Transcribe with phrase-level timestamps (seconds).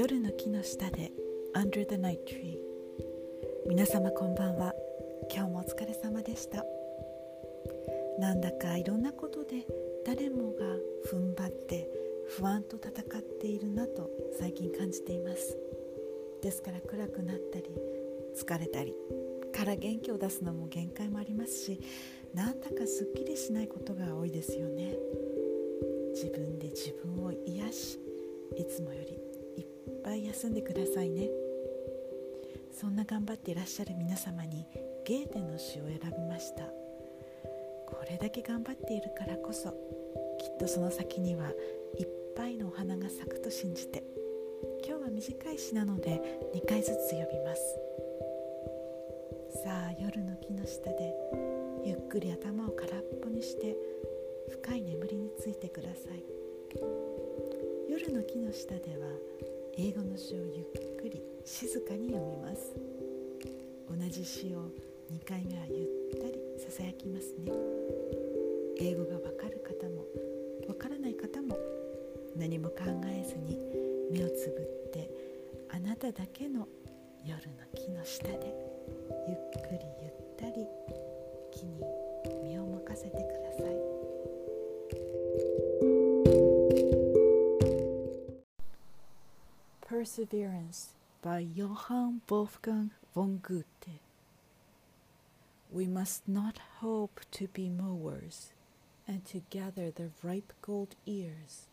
[0.00, 1.12] 夜の木の下で
[1.54, 2.56] Under the Night Tree
[3.68, 4.72] 皆様こんばんは。
[5.30, 6.64] 今日もお疲れ様でした。
[8.18, 9.66] なんだかいろんなことで
[10.06, 10.64] 誰もが
[11.12, 11.86] 踏ん張って
[12.30, 14.08] 不安と戦っているなと
[14.38, 15.58] 最近感じています。
[16.40, 17.66] ですから暗くなったり
[18.34, 18.94] 疲れたり
[19.54, 21.78] から元気を出すのも限界もありますし
[22.32, 24.96] なんだかすっきりしないことが多いですよね。
[26.14, 27.98] 自分で自分を癒し
[28.56, 29.29] いつもより
[30.30, 31.28] 休んでくださいね。
[32.70, 34.64] そんな頑張っていらっしゃる皆様に
[35.04, 36.62] ゲーテの詩を選びました。
[37.84, 39.70] これだけ頑張っているからこそ
[40.38, 41.50] きっとその先には
[41.98, 44.04] いっぱいのお花が咲くと信じて
[44.86, 46.22] 今日は短い詩なので
[46.54, 47.78] 2回ずつ読みます。
[49.64, 51.12] さあ夜の木の下で
[51.84, 53.76] ゆっくり頭を空っぽにして
[54.48, 56.24] 深い眠りについてください。
[57.90, 59.08] 夜の木の下では
[59.82, 62.74] 英語の詩をゆっくり静かに読みます。
[63.88, 64.68] 同じ詩を
[65.10, 65.84] 2回目はゆ
[66.18, 67.50] ったりささやきますね。
[68.78, 70.04] 英語がわかる方も
[70.68, 71.56] わからない方も
[72.36, 73.58] 何も考えずに
[74.12, 74.58] 目をつぶ
[74.90, 75.10] って
[75.70, 76.68] あなただけの
[77.24, 78.52] 夜の木の下で
[79.28, 80.66] ゆっくりゆったり
[81.50, 81.80] 木に
[82.44, 83.89] 身を任せてください。
[90.00, 94.00] Perseverance by Johann Wolfgang von Goethe
[95.70, 98.52] We must not hope to be mowers
[99.06, 101.66] and to gather the ripe gold ears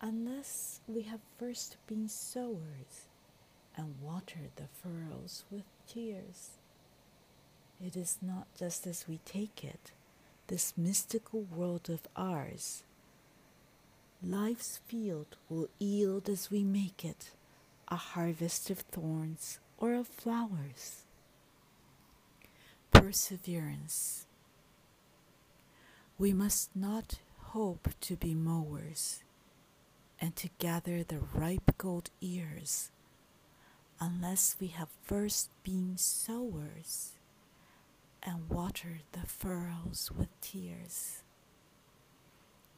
[0.00, 3.08] unless we have first been sowers
[3.76, 6.50] and watered the furrows with tears.
[7.84, 9.90] It is not just as we take it,
[10.46, 12.84] this mystical world of ours.
[14.22, 17.32] Life's field will yield as we make it
[17.90, 21.04] a harvest of thorns or of flowers.
[22.92, 24.26] Perseverance.
[26.18, 29.22] We must not hope to be mowers
[30.20, 32.90] and to gather the ripe gold ears
[33.98, 37.12] unless we have first been sowers
[38.22, 41.22] and watered the furrows with tears.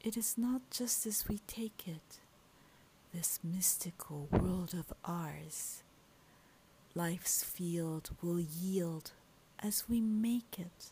[0.00, 2.20] It is not just as we take it,
[3.12, 5.82] this mystical world of ours.
[6.94, 9.12] Life's field will yield
[9.62, 10.90] as we make it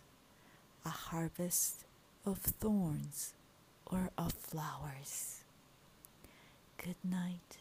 [0.84, 1.84] a harvest
[2.26, 3.32] of thorns
[3.86, 5.44] or of flowers.
[6.76, 7.58] Good night.